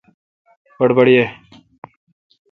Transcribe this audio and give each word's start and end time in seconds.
بڑبڑ 0.77 1.07
یہ 1.13 1.23